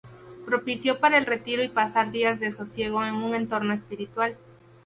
Propicio 0.47 0.99
para 0.99 1.19
el 1.19 1.27
retiro 1.27 1.61
y 1.63 1.69
pasar 1.69 2.09
días 2.09 2.39
de 2.39 2.51
sosiego 2.51 3.05
en 3.05 3.13
un 3.13 3.35
entorno 3.35 3.71
espiritual. 3.71 4.35